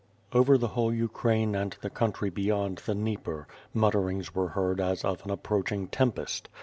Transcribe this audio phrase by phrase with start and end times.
[0.33, 5.23] Over the whole Ukraine and the country beyond the Dneiper, miitterings were heard as of
[5.25, 6.49] an approaching tempest.